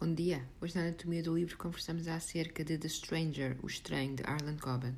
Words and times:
Bom 0.00 0.14
dia! 0.14 0.48
Hoje 0.60 0.76
na 0.76 0.82
Anatomia 0.82 1.20
do 1.24 1.36
Livro 1.36 1.58
conversamos 1.58 2.06
acerca 2.06 2.64
de 2.64 2.78
The 2.78 2.88
Stranger, 2.88 3.58
O 3.64 3.66
Estranho, 3.66 4.14
de 4.14 4.22
Arlen 4.22 4.56
Coben. 4.56 4.94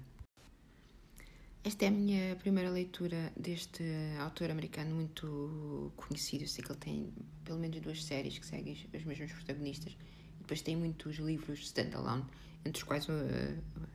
Esta 1.64 1.86
é 1.86 1.88
a 1.88 1.90
minha 1.90 2.36
primeira 2.36 2.68
leitura 2.68 3.32
deste 3.34 3.82
autor 4.20 4.50
americano 4.50 4.94
muito 4.94 5.90
conhecido. 5.96 6.44
Eu 6.44 6.48
sei 6.48 6.62
que 6.62 6.70
ele 6.70 6.78
tem 6.78 7.14
pelo 7.44 7.58
menos 7.58 7.80
duas 7.80 8.04
séries 8.04 8.38
que 8.38 8.44
seguem 8.44 8.76
os 8.92 9.04
mesmos 9.06 9.32
protagonistas. 9.32 9.96
E 10.36 10.40
depois 10.40 10.60
tem 10.60 10.76
muitos 10.76 11.16
livros 11.16 11.60
standalone, 11.60 12.26
entre 12.62 12.82
os 12.82 12.86
quais 12.86 13.08
uh, 13.08 13.12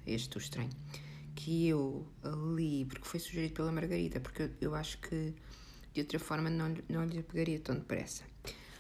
este, 0.08 0.38
O 0.38 0.40
Estranho, 0.40 0.72
que 1.36 1.68
eu 1.68 2.04
li 2.56 2.84
porque 2.86 3.08
foi 3.08 3.20
sugerido 3.20 3.54
pela 3.54 3.72
Margarida, 3.72 4.20
porque 4.20 4.42
eu, 4.42 4.52
eu 4.60 4.76
acho 4.76 4.98
que 4.98 5.36
de 5.94 6.02
outra 6.02 6.18
forma 6.18 6.50
não, 6.50 6.76
não 6.90 7.06
lhe 7.06 7.22
pegaria 7.22 7.60
tão 7.60 7.76
depressa. 7.76 8.24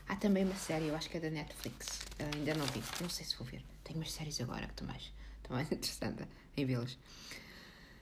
Há 0.07 0.15
também 0.15 0.45
uma 0.45 0.55
série, 0.55 0.87
eu 0.87 0.95
acho 0.95 1.09
que 1.09 1.17
é 1.17 1.19
da 1.19 1.31
Netflix, 1.31 1.87
uh, 1.87 2.04
ainda 2.19 2.53
não 2.55 2.65
vi, 2.67 2.81
não 3.01 3.09
sei 3.09 3.25
se 3.25 3.35
vou 3.35 3.45
ver. 3.45 3.63
Tenho 3.83 3.99
umas 3.99 4.11
séries 4.11 4.39
agora 4.41 4.65
que 4.65 4.73
estou 4.73 4.87
mais, 4.87 5.11
estou 5.37 5.55
mais 5.55 5.69
interessante 5.71 6.23
em 6.55 6.65
vê-las. 6.65 6.93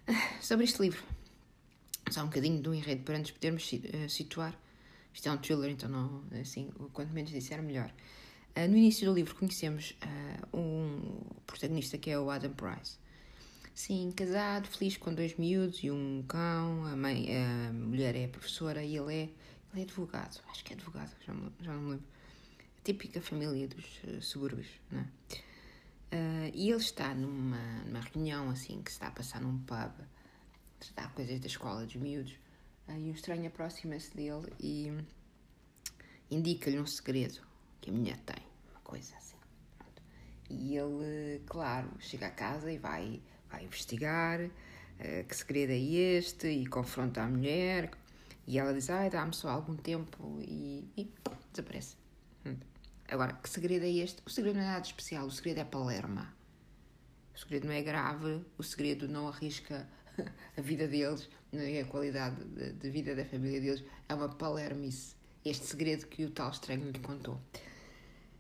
Uh, 0.08 0.14
sobre 0.42 0.66
este 0.66 0.82
livro, 0.82 1.02
só 2.10 2.22
um 2.22 2.26
bocadinho 2.26 2.62
do 2.62 2.74
enredo 2.74 3.04
para 3.04 3.18
nos 3.18 3.32
podermos 3.32 3.72
uh, 3.72 4.10
situar. 4.10 4.58
Isto 5.14 5.30
é 5.30 5.32
um 5.32 5.38
thriller, 5.38 5.70
então 5.70 5.90
não, 5.90 6.24
assim, 6.42 6.72
quanto 6.92 7.14
menos 7.14 7.32
disser, 7.32 7.62
melhor. 7.62 7.94
No 8.56 8.78
início 8.78 9.08
do 9.08 9.14
livro 9.14 9.36
conhecemos 9.36 9.96
um 10.52 11.22
protagonista 11.46 11.98
que 12.00 12.10
é 12.10 12.20
o 12.20 12.30
Adam 12.32 12.54
Price. 12.54 12.98
Sim, 13.76 14.12
casado, 14.16 14.68
feliz 14.68 14.98
com 14.98 15.14
dois 15.14 15.36
miúdos 15.38 15.84
e 15.84 15.92
um 15.92 16.24
cão, 16.28 16.86
a, 16.86 16.96
mãe, 16.96 17.28
a 17.36 17.74
mulher 17.74 18.16
é 18.16 18.28
professora 18.28 18.84
e 18.84 18.96
ele 18.98 19.16
é 19.16 19.30
ele 19.74 19.82
é 19.82 19.84
advogado, 19.86 20.40
acho 20.50 20.64
que 20.64 20.74
é 20.74 20.76
advogado, 20.76 21.12
já, 21.26 21.34
me, 21.34 21.52
já 21.60 21.74
não 21.74 21.82
me 21.82 21.92
lembro. 21.92 22.06
Típica 22.84 23.22
família 23.22 23.68
dos 23.68 24.04
uh, 24.04 24.22
subúrbios, 24.22 24.68
não 24.92 25.00
é? 25.00 25.04
Uh, 25.04 26.52
e 26.54 26.70
ele 26.70 26.82
está 26.82 27.16
numa, 27.16 27.58
numa 27.86 28.02
reunião 28.02 28.50
assim 28.50 28.82
que 28.84 28.92
se 28.92 28.98
está 28.98 29.08
a 29.08 29.12
passar 29.12 29.42
num 29.42 29.58
pub, 29.60 29.92
está 30.80 31.08
coisas 31.08 31.40
da 31.40 31.48
escola 31.48 31.86
dos 31.86 31.96
miúdos, 31.96 32.34
uh, 32.88 32.92
e 32.92 33.10
um 33.10 33.14
estranho 33.14 33.48
aproxima-se 33.48 34.14
dele 34.16 34.52
e 34.60 34.92
indica-lhe 36.30 36.80
um 36.80 36.86
segredo 36.86 37.40
que 37.80 37.90
a 37.90 37.94
mulher 37.94 38.18
tem, 38.20 38.44
uma 38.72 38.82
coisa 38.82 39.16
assim. 39.16 39.38
E 40.50 40.76
ele, 40.76 41.42
claro, 41.48 41.90
chega 42.00 42.28
a 42.28 42.32
casa 42.32 42.72
e 42.72 42.78
vai, 42.78 43.22
vai 43.50 43.64
investigar 43.64 44.42
uh, 44.42 45.28
que 45.28 45.36
segredo 45.36 45.72
é 45.72 45.80
este 45.80 46.48
e 46.48 46.66
confronta 46.66 47.24
a 47.24 47.28
mulher, 47.28 47.90
e 48.46 48.60
ela 48.60 48.74
diz, 48.74 48.90
ai, 48.90 49.10
dá-me 49.10 49.34
só 49.34 49.50
algum 49.50 49.76
tempo 49.76 50.38
e, 50.42 50.86
e 50.98 51.10
desaparece. 51.52 52.03
Agora, 53.14 53.34
que 53.34 53.48
segredo 53.48 53.86
é 53.86 53.92
este? 53.92 54.24
O 54.26 54.30
segredo 54.32 54.56
não 54.56 54.64
é 54.64 54.70
nada 54.70 54.84
especial, 54.84 55.28
o 55.28 55.30
segredo 55.30 55.60
é 55.60 55.64
Palerma. 55.64 56.34
O 57.36 57.38
segredo 57.38 57.68
não 57.68 57.74
é 57.74 57.84
grave, 57.84 58.42
o 58.58 58.64
segredo 58.64 59.08
não 59.08 59.28
arrisca 59.28 59.88
a 60.58 60.62
vida 60.62 60.88
deles, 60.88 61.30
é 61.54 61.82
a 61.82 61.86
qualidade 61.86 62.44
de, 62.44 62.74
de 62.74 62.90
vida 62.90 63.16
da 63.16 63.24
família 63.24 63.62
deles, 63.62 63.84
é 64.10 64.16
uma 64.16 64.30
palermice. 64.30 65.16
Este 65.46 65.64
segredo 65.64 66.08
que 66.08 66.26
o 66.26 66.32
tal 66.32 66.50
estranho 66.50 66.90
lhe 66.90 66.98
contou. 66.98 67.36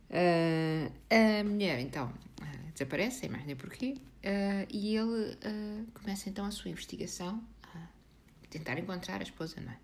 Uh, 0.09 0.91
a 1.07 1.43
mulher, 1.43 1.79
então, 1.79 2.07
uh, 2.07 2.71
desaparece, 2.71 3.29
mais 3.29 3.45
nem 3.45 3.55
porquê, 3.55 3.95
uh, 3.99 4.67
e 4.71 4.97
ele 4.97 5.37
começa 5.93 6.31
então 6.31 6.45
a 6.45 6.51
sua 6.51 6.71
investigação, 6.71 7.43
a 7.61 8.47
tentar 8.49 8.79
encontrar 8.79 9.19
a 9.19 9.23
esposa, 9.23 9.61
não 9.61 9.71
é? 9.71 9.82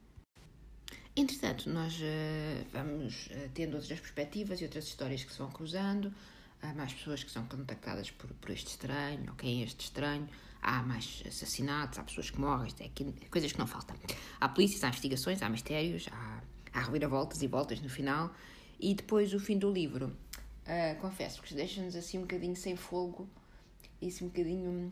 Entretanto, 1.20 1.70
nós 1.70 1.96
uh, 2.00 2.66
vamos 2.72 3.28
uh, 3.28 3.50
tendo 3.54 3.76
outras 3.76 4.00
perspectivas 4.00 4.62
e 4.62 4.64
outras 4.64 4.86
histórias 4.86 5.22
que 5.22 5.34
se 5.34 5.38
vão 5.38 5.52
cruzando, 5.52 6.14
há 6.62 6.74
mais 6.74 6.94
pessoas 6.94 7.22
que 7.22 7.30
são 7.30 7.46
contactadas 7.46 8.10
por, 8.10 8.30
por 8.36 8.50
este 8.52 8.68
estranho, 8.68 9.26
ou 9.28 9.36
quem 9.36 9.60
é 9.62 9.66
este 9.66 9.82
estranho, 9.82 10.30
há 10.62 10.82
mais 10.82 11.22
assassinatos, 11.28 12.00
há 12.00 12.04
pessoas 12.04 12.30
que 12.30 12.40
morrem, 12.40 12.74
é 12.80 12.86
aqui, 12.86 13.04
coisas 13.30 13.52
que 13.52 13.60
não 13.60 13.68
faltam. 13.68 13.98
Há 14.40 14.48
polícias, 14.48 14.82
há 14.82 14.88
investigações, 14.88 15.42
há 15.42 15.50
mistérios, 15.50 16.08
há, 16.10 16.42
há 16.72 16.82
reviravoltas 16.84 17.42
e 17.42 17.48
voltas 17.48 17.82
no 17.82 17.90
final, 17.90 18.34
e 18.80 18.96
depois 18.96 19.34
o 19.34 19.42
fim 19.42 19.58
do 19.58 19.70
livro, 19.70 20.06
uh, 20.06 21.02
confesso 21.02 21.42
que 21.42 21.54
deixa-nos 21.54 21.98
assim 21.98 22.20
um 22.20 22.22
bocadinho 22.22 22.56
sem 22.56 22.78
fogo 22.78 23.28
e 24.02 24.08
assim 24.08 24.24
um 24.24 24.30
bocadinho 24.30 24.90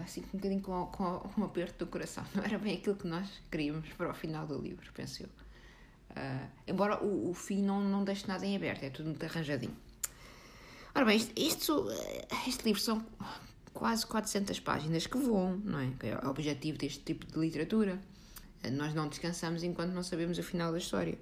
assim 0.00 0.20
um 0.32 0.36
bocadinho 0.38 0.60
com, 0.60 0.86
com, 0.86 1.18
com 1.20 1.40
um 1.40 1.44
aperto 1.44 1.84
do 1.84 1.90
coração. 1.90 2.24
Não 2.34 2.44
era 2.44 2.58
bem 2.58 2.76
aquilo 2.76 2.96
que 2.96 3.06
nós 3.06 3.28
queríamos 3.50 3.88
para 3.90 4.10
o 4.10 4.14
final 4.14 4.46
do 4.46 4.58
livro, 4.58 4.90
penso 4.92 5.22
eu. 5.22 5.28
Uh, 6.10 6.48
embora 6.66 7.02
o, 7.02 7.30
o 7.30 7.34
fim 7.34 7.62
não, 7.62 7.82
não 7.82 8.04
deixe 8.04 8.26
nada 8.28 8.46
em 8.46 8.54
aberto, 8.54 8.84
é 8.84 8.90
tudo 8.90 9.06
muito 9.06 9.24
arranjadinho. 9.24 9.76
Ora 10.94 11.04
bem, 11.04 11.16
este, 11.16 11.32
este, 11.36 11.72
este 12.46 12.64
livro 12.64 12.80
são 12.80 13.04
quase 13.72 14.06
400 14.06 14.60
páginas 14.60 15.06
que 15.06 15.18
voam, 15.18 15.60
não 15.64 15.80
é? 15.80 15.90
Que 15.98 16.06
é 16.06 16.18
o 16.22 16.28
objetivo 16.28 16.78
deste 16.78 17.00
tipo 17.00 17.26
de 17.26 17.38
literatura. 17.38 18.00
Nós 18.72 18.94
não 18.94 19.08
descansamos 19.08 19.62
enquanto 19.64 19.92
não 19.92 20.02
sabemos 20.02 20.38
o 20.38 20.42
final 20.42 20.70
da 20.70 20.78
história. 20.78 21.18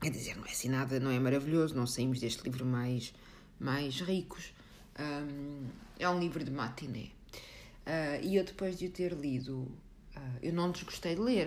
Quer 0.00 0.10
dizer, 0.10 0.36
não 0.36 0.46
é 0.46 0.50
assim 0.50 0.68
nada, 0.68 1.00
não 1.00 1.10
é 1.10 1.18
maravilhoso, 1.18 1.74
não 1.74 1.86
saímos 1.86 2.20
deste 2.20 2.44
livro 2.44 2.64
mais, 2.64 3.12
mais 3.58 4.00
ricos. 4.00 4.54
Um, 4.98 5.66
é 5.98 6.08
um 6.08 6.20
livro 6.20 6.44
de 6.44 6.50
matiné. 6.50 7.08
Uh, 7.84 8.18
e 8.22 8.36
eu, 8.36 8.44
depois 8.44 8.78
de 8.78 8.86
o 8.86 8.90
ter 8.90 9.12
lido, 9.12 9.58
uh, 10.16 10.38
eu 10.42 10.52
não 10.54 10.70
desgostei 10.70 11.14
de 11.14 11.20
ler, 11.20 11.46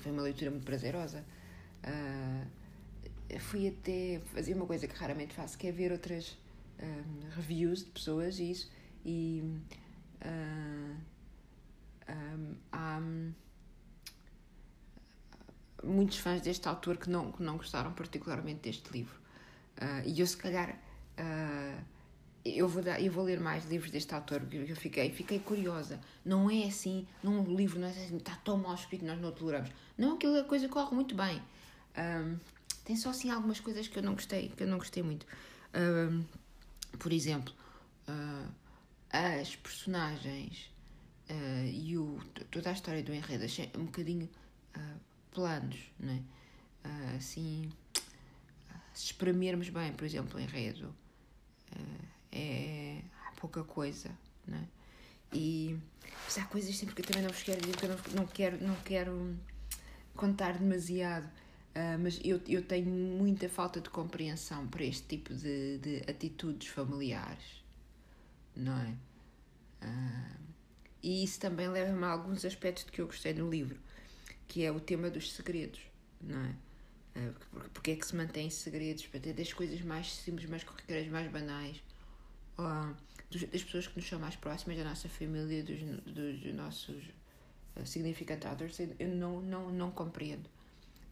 foi 0.00 0.12
uma 0.12 0.22
leitura 0.22 0.50
muito 0.50 0.64
prazerosa. 0.64 1.24
Uh, 1.84 2.46
fui 3.38 3.68
até 3.68 4.20
fazer 4.32 4.54
uma 4.54 4.66
coisa 4.66 4.88
que 4.88 4.94
raramente 4.96 5.34
faço, 5.34 5.58
que 5.58 5.66
é 5.66 5.72
ver 5.72 5.92
outras 5.92 6.38
reviews 7.36 7.84
de 7.84 7.90
pessoas 7.90 8.38
e 8.38 8.50
isso. 8.50 8.70
E 9.04 9.42
um, 12.08 12.54
há 12.70 13.00
muitos 15.82 16.18
fãs 16.18 16.40
deste 16.42 16.68
autor 16.68 16.96
que 16.96 17.10
não, 17.10 17.32
que 17.32 17.42
não 17.42 17.56
gostaram 17.56 17.92
particularmente 17.92 18.60
deste 18.60 18.90
livro. 18.92 19.18
e 20.04 20.20
eu, 20.20 20.26
se 20.26 20.36
calhar 20.36 20.78
eu 22.44 22.68
vou, 22.68 22.82
dar, 22.82 23.00
eu 23.00 23.10
vou 23.10 23.24
ler 23.24 23.40
mais 23.40 23.64
livros 23.64 23.90
deste 23.90 24.14
autor, 24.14 24.40
porque 24.40 24.56
eu 24.56 24.76
fiquei, 24.76 25.10
fiquei 25.10 25.38
curiosa. 25.38 25.98
Não 26.24 26.50
é 26.50 26.64
assim, 26.64 27.06
num 27.22 27.42
livro 27.56 27.80
não 27.80 27.88
é 27.88 27.90
assim, 27.90 28.16
está 28.16 28.36
tão 28.36 28.58
mal 28.58 28.74
escrito, 28.74 29.04
nós 29.04 29.18
não 29.18 29.32
toleramos. 29.32 29.70
Não, 29.96 30.16
aquilo 30.16 30.38
a 30.38 30.44
coisa 30.44 30.68
corre 30.68 30.94
muito 30.94 31.14
bem. 31.14 31.40
Um, 31.96 32.36
tem 32.84 32.96
só 32.96 33.10
assim 33.10 33.30
algumas 33.30 33.60
coisas 33.60 33.88
que 33.88 33.98
eu 33.98 34.02
não 34.02 34.12
gostei, 34.12 34.50
que 34.50 34.62
eu 34.62 34.66
não 34.66 34.76
gostei 34.76 35.02
muito. 35.02 35.26
Um, 35.74 36.22
por 36.98 37.12
exemplo, 37.12 37.54
uh, 38.08 38.52
as 39.10 39.56
personagens 39.56 40.70
uh, 41.30 41.66
e 41.66 41.96
o, 41.96 42.20
toda 42.50 42.68
a 42.68 42.72
história 42.72 43.02
do 43.02 43.14
enredo 43.14 43.44
achei 43.44 43.70
um 43.74 43.86
bocadinho 43.86 44.28
uh, 44.76 45.00
planos, 45.32 45.78
não 45.98 46.12
é? 46.12 46.22
assim, 47.16 47.72
se 48.92 49.06
espremermos 49.06 49.70
bem, 49.70 49.94
por 49.94 50.04
exemplo, 50.04 50.38
o 50.38 50.40
enredo 50.40 50.94
é 52.34 53.00
pouca 53.40 53.62
coisa, 53.62 54.10
né? 54.46 54.66
E 55.32 55.78
mas 56.24 56.38
há 56.38 56.44
coisas 56.46 56.76
sempre 56.76 56.94
que 56.94 57.02
eu 57.02 57.06
também 57.06 57.22
não 57.22 57.30
vos 57.30 57.42
quero 57.42 57.60
dizer, 57.60 57.72
porque 57.72 57.86
eu 57.86 57.90
não, 57.90 58.22
não, 58.22 58.26
quero, 58.26 58.64
não 58.64 58.74
quero 58.76 59.36
contar 60.14 60.58
demasiado, 60.58 61.26
uh, 61.26 61.98
mas 62.00 62.20
eu, 62.24 62.40
eu 62.48 62.62
tenho 62.62 62.86
muita 62.86 63.48
falta 63.48 63.80
de 63.80 63.90
compreensão 63.90 64.66
para 64.66 64.84
este 64.84 65.02
tipo 65.02 65.34
de, 65.34 65.78
de 65.78 65.96
atitudes 66.08 66.68
familiares, 66.68 67.62
não 68.56 68.78
é? 68.78 68.94
Uh, 69.86 70.44
e 71.02 71.22
isso 71.22 71.38
também 71.38 71.68
leva-me 71.68 72.04
a 72.04 72.08
alguns 72.08 72.44
aspectos 72.44 72.84
de 72.86 72.92
que 72.92 73.00
eu 73.00 73.06
gostei 73.06 73.34
no 73.34 73.50
livro, 73.50 73.78
que 74.48 74.64
é 74.64 74.72
o 74.72 74.80
tema 74.80 75.10
dos 75.10 75.32
segredos, 75.32 75.80
não 76.20 76.40
é? 76.40 76.54
Uh, 77.16 77.34
porque 77.74 77.90
é 77.90 77.96
que 77.96 78.06
se 78.06 78.16
mantém 78.16 78.48
segredos, 78.48 79.06
para 79.06 79.20
ter 79.20 79.34
das 79.34 79.52
coisas 79.52 79.80
mais 79.82 80.12
simples, 80.12 80.48
mais 80.48 80.64
corriqueiras, 80.64 81.08
mais 81.08 81.30
banais, 81.30 81.82
das 82.56 83.62
pessoas 83.62 83.86
que 83.86 83.96
nos 83.96 84.08
são 84.08 84.18
mais 84.18 84.36
próximas, 84.36 84.78
da 84.78 84.84
nossa 84.84 85.08
família, 85.08 85.62
dos, 85.62 85.80
dos 86.04 86.54
nossos 86.54 87.04
uh, 87.76 87.86
significant 87.86 88.44
others, 88.44 88.78
eu 88.98 89.08
não, 89.08 89.40
não, 89.40 89.70
não 89.70 89.90
compreendo. 89.90 90.48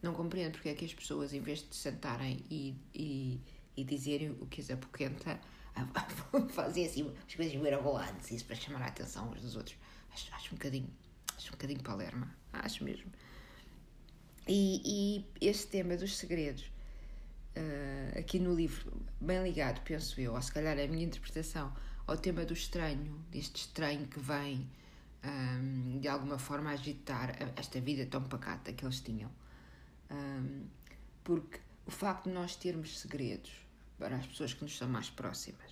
Não 0.01 0.13
compreendo 0.13 0.53
porque 0.53 0.69
é 0.69 0.73
que 0.73 0.85
as 0.85 0.93
pessoas, 0.93 1.33
em 1.33 1.41
vez 1.41 1.59
de 1.59 1.75
sentarem 1.75 2.43
e, 2.49 2.75
e, 2.93 3.41
e 3.75 3.83
dizerem 3.83 4.31
o 4.31 4.45
que 4.45 4.61
as 4.61 4.69
apoquenta, 4.69 5.39
fazem 6.53 6.85
assim 6.85 7.13
as 7.27 7.35
coisas 7.35 7.55
mirabolantes, 7.55 8.31
isso 8.31 8.45
para 8.45 8.55
chamar 8.55 8.81
a 8.83 8.87
atenção 8.87 9.31
uns 9.31 9.41
dos 9.41 9.55
outros. 9.55 9.77
Acho, 10.13 10.33
acho 10.35 10.47
um 10.53 10.57
bocadinho, 10.57 10.89
acho 11.35 11.47
um 11.47 11.51
bocadinho 11.51 11.81
palerma, 11.81 12.35
acho 12.51 12.83
mesmo. 12.83 13.11
E, 14.47 15.25
e 15.39 15.47
este 15.47 15.67
tema 15.67 15.95
dos 15.95 16.17
segredos 16.17 16.69
uh, 17.57 18.19
aqui 18.19 18.39
no 18.39 18.53
livro, 18.53 19.01
bem 19.19 19.41
ligado, 19.43 19.81
penso 19.83 20.19
eu, 20.19 20.33
ou 20.33 20.41
se 20.41 20.51
calhar 20.51 20.77
a 20.77 20.87
minha 20.87 21.05
interpretação, 21.05 21.73
ao 22.05 22.17
tema 22.17 22.45
do 22.45 22.53
estranho, 22.53 23.23
deste 23.31 23.61
estranho 23.61 24.07
que 24.07 24.19
vem 24.19 24.69
um, 25.23 25.99
de 25.99 26.07
alguma 26.07 26.37
forma 26.37 26.71
agitar 26.71 27.35
esta 27.55 27.79
vida 27.79 28.05
tão 28.05 28.23
pacata 28.23 28.73
que 28.73 28.83
eles 28.85 28.99
tinham. 28.99 29.31
Um, 30.11 30.65
porque 31.23 31.59
o 31.85 31.91
facto 31.91 32.25
de 32.25 32.31
nós 32.31 32.55
termos 32.55 32.99
segredos 32.99 33.51
para 33.97 34.17
as 34.17 34.25
pessoas 34.25 34.53
que 34.53 34.63
nos 34.63 34.77
são 34.77 34.89
mais 34.89 35.09
próximas, 35.09 35.71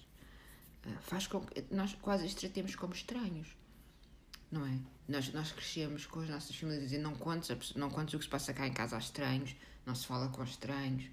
uh, 0.85 1.01
faz 1.01 1.27
com 1.27 1.41
que 1.41 1.65
nós 1.69 1.93
quase 2.01 2.25
os 2.25 2.33
tratemos 2.33 2.75
como 2.75 2.93
estranhos, 2.93 3.55
não 4.49 4.65
é? 4.65 4.79
Nós, 5.07 5.33
nós 5.33 5.51
crescemos 5.51 6.05
com 6.05 6.21
as 6.21 6.29
nossas 6.29 6.55
famílias 6.55 6.85
dizendo 6.85 7.03
não 7.03 7.15
contes, 7.15 7.73
não 7.75 7.89
contes 7.89 8.13
o 8.13 8.17
que 8.17 8.23
se 8.23 8.29
passa 8.29 8.53
cá 8.53 8.65
em 8.65 8.73
casa 8.73 8.95
a 8.95 8.99
estranhos, 8.99 9.55
não 9.85 9.93
se 9.93 10.07
fala 10.07 10.29
com 10.29 10.43
estranhos, 10.43 11.05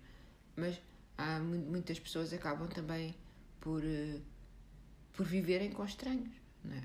mas 0.59 0.81
há 1.17 1.39
muitas 1.39 1.99
pessoas 1.99 2.33
acabam 2.33 2.69
também 2.69 3.15
por, 3.61 3.83
uh, 3.83 4.21
por 5.13 5.25
viverem 5.25 5.71
com 5.71 5.85
estranhos, 5.85 6.31
não 6.65 6.77
é? 6.77 6.83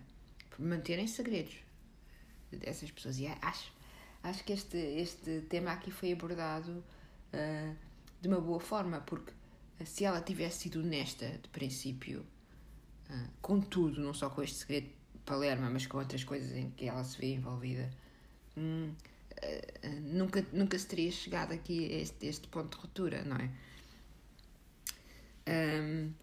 por 0.49 0.63
manterem 0.63 1.07
segredos 1.07 1.55
dessas 2.51 2.91
pessoas. 2.91 3.17
E 3.19 3.27
acho, 3.27 3.71
acho 4.21 4.43
que 4.43 4.53
este, 4.53 4.77
este 4.77 5.41
tema 5.49 5.71
aqui 5.71 5.91
foi 5.91 6.11
abordado 6.11 6.71
uh, 7.33 7.75
de 8.21 8.27
uma 8.27 8.39
boa 8.39 8.59
forma, 8.59 9.01
porque 9.01 9.33
se 9.83 10.05
ela 10.05 10.21
tivesse 10.21 10.59
sido 10.59 10.79
honesta 10.79 11.27
de 11.27 11.49
princípio, 11.49 12.25
uh, 13.09 13.29
com 13.41 13.59
tudo, 13.59 14.01
não 14.01 14.13
só 14.13 14.29
com 14.29 14.43
este 14.43 14.57
segredo 14.57 14.87
de 14.87 15.19
Palerma, 15.25 15.69
mas 15.69 15.87
com 15.87 15.97
outras 15.97 16.23
coisas 16.23 16.51
em 16.55 16.69
que 16.71 16.85
ela 16.85 17.03
se 17.03 17.17
vê 17.17 17.33
envolvida, 17.33 17.89
hum, 18.55 18.93
nunca, 20.01 20.45
nunca 20.51 20.77
se 20.77 20.85
teria 20.85 21.11
chegado 21.11 21.53
aqui 21.53 21.91
a 21.93 21.97
este, 22.01 22.25
este 22.25 22.47
ponto 22.47 22.75
de 22.75 22.81
ruptura, 22.81 23.23
não 23.23 23.37
é? 23.37 23.49
Um, 25.45 26.13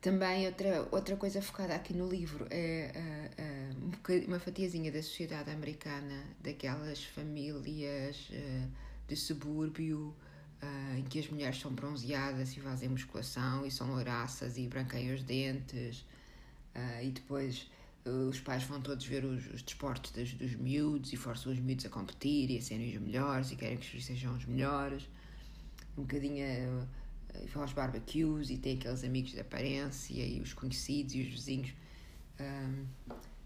também 0.00 0.46
outra, 0.46 0.88
outra 0.92 1.16
coisa 1.16 1.42
focada 1.42 1.74
aqui 1.74 1.92
no 1.92 2.08
livro 2.08 2.46
é 2.50 2.92
uh, 2.94 4.12
uh, 4.12 4.26
uma 4.26 4.38
fatiazinha 4.38 4.92
da 4.92 5.02
sociedade 5.02 5.50
americana, 5.50 6.24
daquelas 6.40 7.02
famílias 7.04 8.30
uh, 8.30 8.68
de 9.08 9.16
subúrbio 9.16 10.14
em 10.96 11.04
que 11.04 11.20
as 11.20 11.28
mulheres 11.28 11.60
são 11.60 11.72
bronzeadas 11.72 12.56
e 12.56 12.60
fazem 12.60 12.88
musculação 12.88 13.64
e 13.64 13.70
são 13.70 13.92
louraças 13.92 14.58
e 14.58 14.66
branqueiam 14.66 15.14
os 15.14 15.22
dentes 15.22 16.04
e 17.00 17.10
depois 17.10 17.70
os 18.08 18.40
pais 18.40 18.64
vão 18.64 18.80
todos 18.80 19.04
ver 19.04 19.24
os, 19.24 19.46
os 19.52 19.62
desportos 19.62 20.10
dos, 20.12 20.34
dos 20.34 20.54
miúdos 20.54 21.12
e 21.12 21.16
forçam 21.16 21.52
os 21.52 21.58
miúdos 21.58 21.86
a 21.86 21.88
competir 21.88 22.50
e 22.50 22.58
a 22.58 22.62
serem 22.62 22.96
os 22.96 23.02
melhores 23.02 23.50
e 23.50 23.56
querem 23.56 23.76
que 23.76 23.84
os 23.84 23.88
filhos 23.88 24.06
sejam 24.06 24.36
os 24.36 24.44
melhores. 24.44 25.08
Um 25.96 26.02
bocadinho 26.02 26.44
e 27.34 27.46
vão 27.46 27.62
aos 27.62 27.72
barbecues 27.72 28.50
e 28.50 28.56
tem 28.56 28.76
aqueles 28.76 29.04
amigos 29.04 29.32
de 29.32 29.40
aparência 29.40 30.24
e 30.24 30.40
os 30.40 30.52
conhecidos 30.52 31.14
e 31.14 31.22
os 31.22 31.28
vizinhos. 31.28 31.72
Um, 32.40 32.86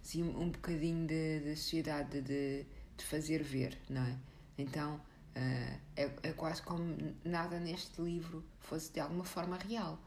assim, 0.02 0.22
um 0.22 0.50
bocadinho 0.50 1.06
de 1.06 1.56
sociedade 1.56 2.20
de, 2.20 2.64
de 2.96 3.04
fazer 3.04 3.42
ver, 3.42 3.78
não 3.88 4.02
é? 4.02 4.16
Então 4.58 4.96
uh, 4.96 5.78
é, 5.96 6.10
é 6.22 6.32
quase 6.32 6.62
como 6.62 6.96
nada 7.24 7.58
neste 7.58 8.00
livro 8.00 8.44
fosse 8.60 8.92
de 8.92 9.00
alguma 9.00 9.24
forma 9.24 9.56
real, 9.56 9.98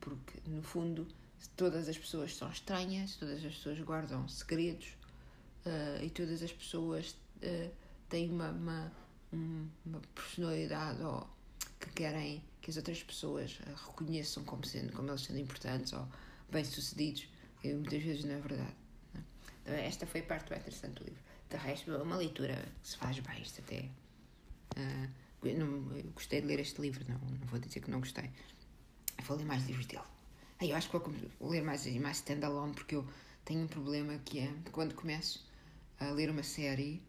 porque 0.00 0.34
no 0.46 0.62
fundo 0.62 1.06
todas 1.56 1.88
as 1.88 1.96
pessoas 1.96 2.34
são 2.34 2.50
estranhas, 2.50 3.16
todas 3.16 3.44
as 3.44 3.54
pessoas 3.54 3.78
guardam 3.80 4.26
segredos 4.28 4.88
uh, 5.66 6.02
e 6.02 6.10
todas 6.10 6.42
as 6.42 6.52
pessoas 6.52 7.16
uh, 7.42 7.70
têm 8.08 8.30
uma, 8.30 8.50
uma, 8.50 8.92
uma 9.32 10.00
personalidade 10.14 11.02
ou 11.02 11.28
que 11.78 11.90
querem 11.90 12.42
que 12.60 12.70
as 12.70 12.76
outras 12.76 13.02
pessoas 13.02 13.58
reconheçam 13.86 14.44
como, 14.44 14.66
sendo, 14.66 14.92
como 14.92 15.10
eles 15.10 15.22
sendo 15.22 15.38
importantes 15.38 15.92
ou 15.92 16.06
bem-sucedidos, 16.50 17.28
e 17.62 17.72
muitas 17.72 18.02
vezes 18.02 18.24
não 18.24 18.34
é 18.34 18.40
verdade. 18.40 18.74
É? 19.14 19.18
Então, 19.62 19.74
esta 19.74 20.06
foi 20.06 20.20
a 20.20 20.24
parte 20.24 20.50
mais 20.50 20.62
interessante 20.62 20.94
do 20.94 21.04
livro. 21.04 21.22
De 21.48 21.56
resto, 21.56 21.90
é 21.90 22.02
uma 22.02 22.16
leitura 22.16 22.54
que 22.82 22.88
se 22.88 22.96
faz 22.96 23.18
bem, 23.20 23.42
isto 23.42 23.60
até. 23.60 23.88
Uh, 24.76 25.56
não, 25.56 25.82
gostei 26.12 26.40
de 26.40 26.46
ler 26.46 26.60
este 26.60 26.80
livro, 26.80 27.04
não, 27.08 27.18
não 27.18 27.46
vou 27.46 27.58
dizer 27.58 27.80
que 27.80 27.90
não 27.90 28.00
gostei. 28.00 28.30
Vou 29.24 29.36
ler 29.36 29.44
mais 29.44 29.64
livros 29.66 29.86
dele. 29.86 30.04
Aí 30.60 30.70
eu 30.70 30.76
acho 30.76 30.90
que 30.90 30.96
vou 31.38 31.50
ler 31.50 31.62
mais, 31.62 31.86
mais 31.98 32.16
standalone, 32.18 32.74
porque 32.74 32.96
eu 32.96 33.06
tenho 33.44 33.62
um 33.62 33.68
problema 33.68 34.18
que 34.24 34.40
é 34.40 34.52
quando 34.72 34.94
começo 34.94 35.46
a 36.00 36.10
ler 36.10 36.30
uma 36.30 36.42
série, 36.42 37.02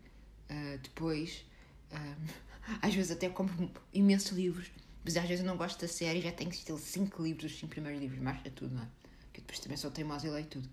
uh, 0.49 0.77
depois, 0.81 1.45
uh, 1.91 2.33
às 2.81 2.93
vezes 2.93 3.11
até 3.11 3.29
compro 3.29 3.71
imensos 3.93 4.31
livros 4.31 4.71
mas 5.03 5.15
às 5.17 5.23
vezes 5.27 5.43
eu 5.43 5.47
não 5.47 5.57
gosto 5.57 5.79
da 5.79 5.87
série 5.87 6.21
já 6.21 6.31
tenho 6.31 6.51
ter 6.51 6.77
cinco 6.77 7.23
livros, 7.23 7.51
os 7.51 7.57
cinco 7.57 7.71
primeiros 7.71 7.99
livros, 7.99 8.19
mais 8.19 8.45
é 8.45 8.49
tudo, 8.49 8.75
não 8.75 8.83
é? 8.83 8.87
Que 9.33 9.41
depois 9.41 9.59
também 9.59 9.77
sou 9.77 9.89
teimosa 9.89 10.27
e 10.27 10.29
leio 10.29 10.45
tudo. 10.45 10.69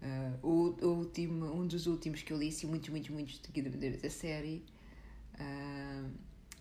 Uh, 0.00 0.46
o, 0.46 0.86
o 0.86 0.88
último, 0.98 1.46
um 1.52 1.66
dos 1.66 1.86
últimos 1.86 2.22
que 2.22 2.32
eu 2.32 2.38
li, 2.38 2.48
assim, 2.48 2.66
muito, 2.66 2.90
muito, 2.90 3.12
muito 3.12 3.50
da, 3.52 3.96
da 3.98 4.10
série. 4.10 4.64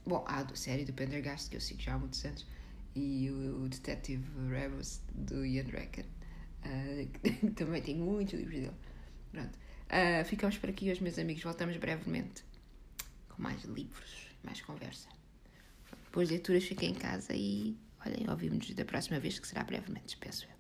Bom, 0.06 0.24
há 0.28 0.42
a 0.42 0.56
série 0.56 0.86
do 0.86 0.94
Pendergast, 0.94 1.50
que 1.50 1.58
eu 1.58 1.62
sigo 1.62 1.82
já 1.82 1.96
há 1.96 1.98
muitos 1.98 2.24
anos, 2.26 2.46
e 2.96 3.30
o, 3.30 3.64
o 3.64 3.70
Detective 3.70 4.24
Rebels 4.50 5.02
do 5.14 5.46
Ian 5.46 5.66
Reckon. 5.66 6.04
Uh, 6.66 7.52
também 7.56 7.82
tenho 7.82 8.04
muitos 8.04 8.34
livros 8.34 8.60
dele. 8.60 8.76
Pronto. 9.32 9.58
Uh, 9.86 10.26
ficamos 10.26 10.58
por 10.58 10.70
aqui 10.70 10.90
hoje, 10.90 11.04
meus 11.04 11.20
amigos. 11.20 11.44
Voltamos 11.44 11.78
brevemente 11.78 12.44
com 13.30 13.42
mais 13.42 13.64
livros, 13.64 14.30
mais 14.44 14.62
conversa 14.62 15.16
boas 16.16 16.30
leituras, 16.30 16.64
fiquem 16.64 16.92
em 16.92 16.94
casa 16.94 17.34
e 17.36 17.78
olhem, 18.06 18.30
ouvimos 18.30 18.74
da 18.74 18.86
próxima 18.86 19.20
vez, 19.20 19.38
que 19.38 19.46
será 19.46 19.64
brevemente, 19.66 20.16
penso 20.18 20.46
eu. 20.46 20.55